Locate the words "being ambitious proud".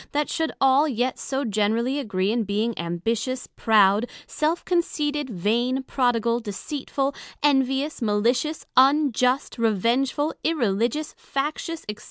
2.43-4.09